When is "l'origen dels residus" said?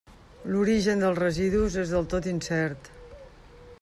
0.53-1.77